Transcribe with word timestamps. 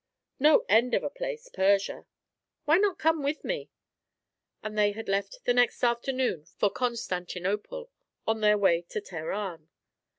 No 0.39 0.65
end 0.67 0.95
of 0.95 1.03
a 1.03 1.11
place, 1.11 1.47
Persia. 1.47 2.07
Why 2.65 2.77
not 2.79 2.97
come 2.97 3.21
with 3.21 3.43
me?" 3.43 3.69
And 4.63 4.75
they 4.75 4.93
had 4.93 5.07
left 5.07 5.45
the 5.45 5.53
next 5.53 5.83
afternoon 5.83 6.45
for 6.57 6.71
Constantinople, 6.71 7.91
on 8.25 8.41
their 8.41 8.57
way 8.57 8.81
to 8.89 8.99
Teheran. 8.99 9.67